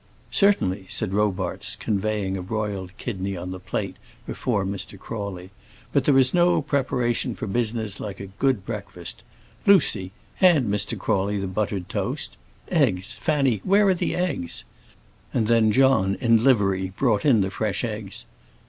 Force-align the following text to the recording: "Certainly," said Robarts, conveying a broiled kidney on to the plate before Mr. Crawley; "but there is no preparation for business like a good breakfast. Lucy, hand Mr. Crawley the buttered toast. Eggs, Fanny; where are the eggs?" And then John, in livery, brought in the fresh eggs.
"Certainly," 0.31 0.87
said 0.89 1.13
Robarts, 1.13 1.75
conveying 1.75 2.35
a 2.35 2.41
broiled 2.41 2.91
kidney 2.97 3.37
on 3.37 3.49
to 3.49 3.51
the 3.51 3.59
plate 3.59 3.97
before 4.25 4.65
Mr. 4.65 4.97
Crawley; 4.97 5.51
"but 5.93 6.05
there 6.05 6.17
is 6.17 6.33
no 6.33 6.59
preparation 6.59 7.35
for 7.35 7.45
business 7.45 7.99
like 7.99 8.19
a 8.19 8.25
good 8.25 8.65
breakfast. 8.65 9.21
Lucy, 9.67 10.11
hand 10.37 10.71
Mr. 10.71 10.97
Crawley 10.97 11.37
the 11.37 11.45
buttered 11.45 11.87
toast. 11.87 12.35
Eggs, 12.71 13.13
Fanny; 13.21 13.61
where 13.63 13.87
are 13.89 13.93
the 13.93 14.15
eggs?" 14.15 14.63
And 15.35 15.45
then 15.45 15.71
John, 15.71 16.15
in 16.15 16.43
livery, 16.43 16.91
brought 16.97 17.23
in 17.23 17.41
the 17.41 17.51
fresh 17.51 17.83
eggs. 17.83 18.25